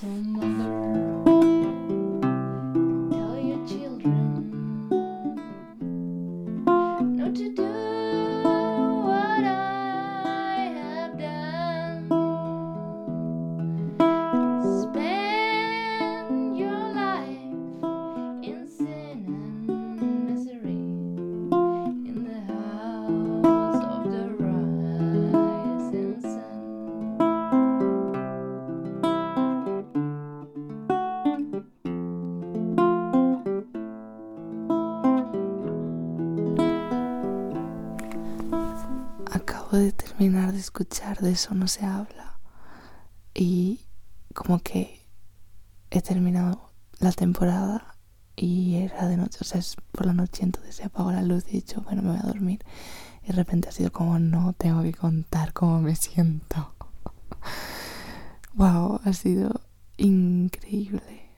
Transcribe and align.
some 0.00 0.36
other. 0.40 0.99
Acabo 39.30 39.76
de 39.76 39.92
terminar 39.92 40.52
de 40.52 40.58
escuchar 40.58 41.20
De 41.20 41.30
eso 41.30 41.54
no 41.54 41.68
se 41.68 41.86
habla 41.86 42.40
y 43.34 43.86
como 44.34 44.58
que 44.60 45.06
he 45.90 46.02
terminado 46.02 46.72
la 46.98 47.12
temporada 47.12 47.96
y 48.36 48.76
era 48.76 49.06
de 49.08 49.16
noche, 49.16 49.38
o 49.40 49.44
sea, 49.44 49.60
es 49.60 49.76
por 49.92 50.06
la 50.06 50.14
noche, 50.14 50.44
entonces 50.44 50.74
se 50.74 50.84
apagó 50.84 51.12
la 51.12 51.22
luz 51.22 51.44
y 51.46 51.50
he 51.50 51.52
dicho, 51.60 51.82
bueno, 51.82 52.02
me 52.02 52.10
voy 52.10 52.18
a 52.18 52.26
dormir. 52.26 52.64
Y 53.22 53.28
de 53.28 53.32
repente 53.34 53.68
ha 53.68 53.72
sido 53.72 53.92
como, 53.92 54.18
no, 54.18 54.54
tengo 54.54 54.82
que 54.82 54.94
contar 54.94 55.52
cómo 55.52 55.80
me 55.80 55.94
siento. 55.94 56.74
wow, 58.54 59.00
ha 59.04 59.12
sido 59.12 59.60
increíble. 59.98 61.30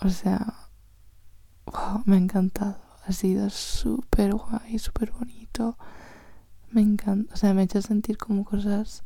O 0.00 0.08
sea, 0.08 0.70
wow, 1.66 2.02
me 2.06 2.16
ha 2.16 2.18
encantado. 2.18 2.82
Ha 3.06 3.12
sido 3.12 3.50
súper 3.50 4.34
guay, 4.34 4.78
súper 4.78 5.12
bonito. 5.12 5.76
Me 6.74 6.82
encanta, 6.82 7.32
o 7.32 7.36
sea, 7.36 7.54
me 7.54 7.60
ha 7.60 7.64
hecho 7.64 7.80
sentir 7.80 8.18
como 8.18 8.44
cosas, 8.44 9.04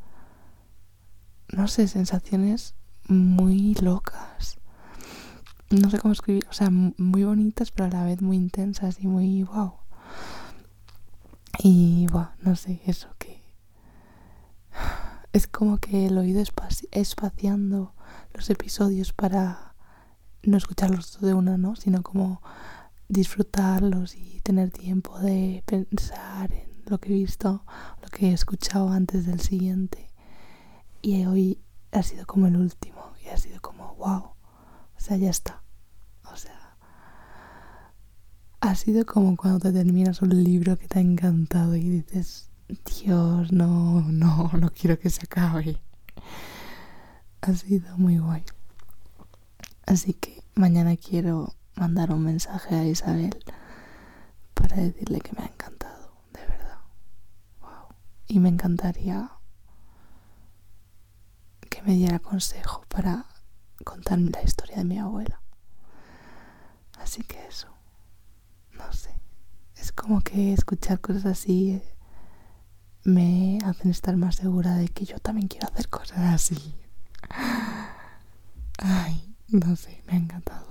no 1.52 1.68
sé, 1.68 1.86
sensaciones 1.86 2.74
muy 3.08 3.74
locas. 3.74 4.58
No 5.68 5.90
sé 5.90 5.98
cómo 5.98 6.12
escribir, 6.12 6.46
o 6.48 6.54
sea, 6.54 6.70
muy 6.70 7.24
bonitas, 7.24 7.70
pero 7.70 7.84
a 7.84 7.90
la 7.90 8.04
vez 8.04 8.22
muy 8.22 8.38
intensas 8.38 9.00
y 9.00 9.06
muy 9.06 9.42
wow. 9.42 9.74
Y 11.62 12.06
wow, 12.10 12.28
no 12.40 12.56
sé, 12.56 12.80
eso 12.86 13.08
que. 13.18 13.42
Es 15.34 15.46
como 15.46 15.76
que 15.76 16.10
lo 16.10 16.22
he 16.22 16.28
ido 16.28 16.40
espaci- 16.40 16.88
espaciando 16.90 17.92
los 18.32 18.48
episodios 18.48 19.12
para 19.12 19.74
no 20.42 20.56
escucharlos 20.56 21.20
de 21.20 21.34
una, 21.34 21.58
¿no? 21.58 21.76
Sino 21.76 22.02
como 22.02 22.40
disfrutarlos 23.08 24.14
y 24.16 24.40
tener 24.40 24.70
tiempo 24.70 25.18
de 25.18 25.62
pensar 25.66 26.50
en 26.52 26.67
lo 26.88 26.98
que 26.98 27.10
he 27.10 27.14
visto, 27.14 27.64
lo 28.02 28.08
que 28.08 28.30
he 28.30 28.32
escuchado 28.32 28.90
antes 28.90 29.26
del 29.26 29.40
siguiente. 29.40 30.10
Y 31.02 31.24
hoy 31.26 31.60
ha 31.92 32.02
sido 32.02 32.26
como 32.26 32.46
el 32.46 32.56
último 32.56 33.12
y 33.24 33.28
ha 33.28 33.36
sido 33.36 33.60
como 33.60 33.94
wow. 33.96 34.32
O 34.96 35.00
sea, 35.00 35.16
ya 35.16 35.30
está. 35.30 35.62
O 36.32 36.36
sea, 36.36 36.76
ha 38.60 38.74
sido 38.74 39.06
como 39.06 39.36
cuando 39.36 39.60
te 39.60 39.72
terminas 39.72 40.22
un 40.22 40.42
libro 40.42 40.76
que 40.76 40.88
te 40.88 40.98
ha 40.98 41.02
encantado 41.02 41.76
y 41.76 41.88
dices, 41.88 42.50
Dios, 42.68 43.52
no, 43.52 44.02
no, 44.02 44.50
no 44.58 44.70
quiero 44.70 44.98
que 44.98 45.10
se 45.10 45.22
acabe. 45.24 45.80
Ha 47.40 47.52
sido 47.54 47.96
muy 47.96 48.18
guay. 48.18 48.44
Así 49.86 50.12
que 50.12 50.42
mañana 50.54 50.96
quiero 50.96 51.54
mandar 51.76 52.12
un 52.12 52.24
mensaje 52.24 52.74
a 52.74 52.84
Isabel 52.84 53.38
para 54.54 54.76
decirle 54.76 55.20
que 55.20 55.32
me 55.32 55.44
ha 55.44 55.46
encantado. 55.46 55.77
Y 58.28 58.38
me 58.40 58.50
encantaría 58.50 59.30
que 61.70 61.82
me 61.82 61.94
diera 61.94 62.18
consejo 62.18 62.84
para 62.88 63.26
contarme 63.84 64.30
la 64.30 64.42
historia 64.42 64.76
de 64.76 64.84
mi 64.84 64.98
abuela. 64.98 65.40
Así 66.98 67.22
que 67.22 67.46
eso, 67.46 67.68
no 68.72 68.92
sé. 68.92 69.14
Es 69.76 69.92
como 69.92 70.20
que 70.20 70.52
escuchar 70.52 71.00
cosas 71.00 71.26
así 71.26 71.72
eh, 71.72 71.94
me 73.04 73.58
hacen 73.64 73.90
estar 73.90 74.16
más 74.16 74.36
segura 74.36 74.74
de 74.74 74.88
que 74.88 75.04
yo 75.04 75.18
también 75.18 75.48
quiero 75.48 75.68
hacer 75.68 75.88
cosas 75.88 76.18
así. 76.18 76.74
Ay, 78.78 79.34
no 79.48 79.76
sé, 79.76 80.02
me 80.06 80.14
ha 80.14 80.16
encantado. 80.16 80.67